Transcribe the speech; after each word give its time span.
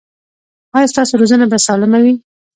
ایا 0.75 0.87
ستاسو 0.93 1.13
روزنه 1.21 1.45
به 1.51 1.57
سالمه 1.65 1.99
وي؟ 2.03 2.13